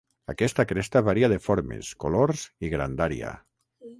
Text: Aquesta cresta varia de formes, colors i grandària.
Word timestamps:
Aquesta 0.31 0.63
cresta 0.71 1.01
varia 1.07 1.29
de 1.33 1.37
formes, 1.49 1.91
colors 2.05 2.45
i 2.69 2.75
grandària. 2.75 3.37